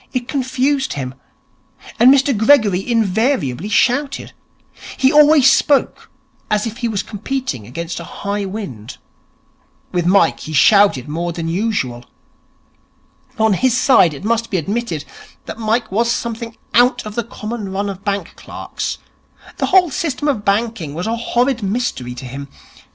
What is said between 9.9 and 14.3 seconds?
With Mike he shouted more than usual. On his side, it